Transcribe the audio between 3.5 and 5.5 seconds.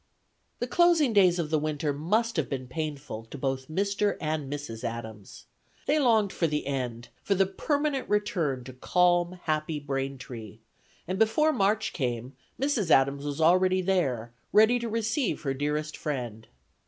Mr. and Mrs. Adams.